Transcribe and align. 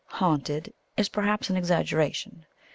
"Haunted" 0.15 0.73
is, 0.97 1.09
perhaps, 1.09 1.51
an 1.51 1.55
exaggeration. 1.57 2.47